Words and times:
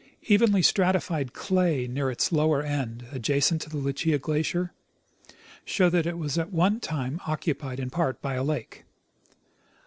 Evenly 0.23 0.63
stratified 0.63 1.31
clays 1.33 1.87
near 1.87 2.09
its 2.09 2.31
lower 2.31 2.63
end, 2.63 3.05
adjacent 3.11 3.61
to 3.61 3.69
the 3.69 3.77
Lucia 3.77 4.17
glacier, 4.17 4.73
show 5.63 5.91
that 5.91 6.07
it 6.07 6.17
was 6.17 6.39
at 6.39 6.51
one 6.51 6.79
time 6.79 7.19
occuj^ied 7.19 7.77
in 7.77 7.91
part 7.91 8.19
by 8.19 8.33
a 8.33 8.43
lake. 8.43 8.85